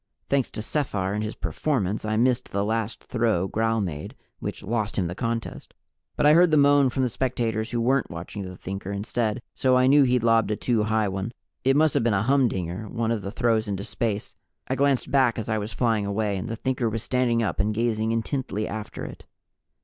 Thanks 0.29 0.49
to 0.53 0.63
Sephar 0.63 1.13
and 1.13 1.23
his 1.23 1.35
performance, 1.35 2.05
I 2.05 2.17
missed 2.17 2.49
the 2.51 2.65
last 2.65 3.03
throw 3.03 3.47
Gral 3.47 3.79
made, 3.81 4.15
which 4.39 4.63
lost 4.63 4.95
him 4.95 5.05
the 5.05 5.13
contest. 5.13 5.75
But 6.15 6.25
I 6.25 6.33
heard 6.33 6.49
the 6.49 6.57
moan 6.57 6.89
from 6.89 7.03
the 7.03 7.07
spectators 7.09 7.69
who 7.69 7.79
weren't 7.79 8.09
watching 8.09 8.41
the 8.41 8.57
Thinker 8.57 8.91
instead, 8.91 9.43
so 9.53 9.77
I 9.77 9.85
knew 9.85 10.01
he'd 10.01 10.23
lobbed 10.23 10.49
a 10.49 10.55
too 10.55 10.85
high 10.85 11.07
one. 11.07 11.33
It 11.63 11.75
must 11.75 11.93
have 11.93 12.03
been 12.03 12.15
a 12.15 12.23
humdinger 12.23 12.89
one 12.89 13.11
of 13.11 13.21
the 13.21 13.29
throws 13.29 13.67
into 13.67 13.83
space. 13.83 14.35
I 14.67 14.73
glanced 14.73 15.11
back 15.11 15.37
as 15.37 15.49
I 15.49 15.59
was 15.59 15.71
flying 15.71 16.07
away, 16.07 16.35
and 16.35 16.47
the 16.47 16.55
Thinker 16.55 16.89
was 16.89 17.03
standing 17.03 17.43
up 17.43 17.59
and 17.59 17.71
gazing 17.71 18.11
intently 18.11 18.67
after 18.67 19.05
it. 19.05 19.25